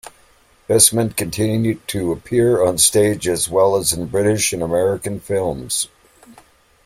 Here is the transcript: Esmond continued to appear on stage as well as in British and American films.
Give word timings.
Esmond 0.67 1.15
continued 1.15 1.87
to 1.87 2.11
appear 2.11 2.65
on 2.65 2.79
stage 2.79 3.27
as 3.27 3.47
well 3.47 3.75
as 3.75 3.93
in 3.93 4.07
British 4.07 4.51
and 4.51 4.63
American 4.63 5.19
films. 5.19 5.89